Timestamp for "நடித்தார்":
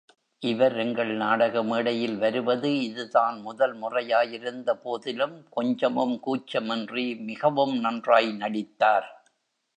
8.33-9.09